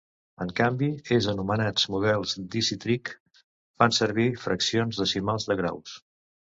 [0.45, 5.99] En canvi, es anomenats models "decitrig" fan servir fraccions decimals de graus.